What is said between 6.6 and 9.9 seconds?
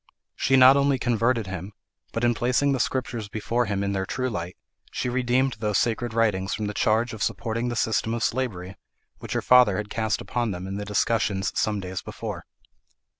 the charge of supporting the system of slavery, which her father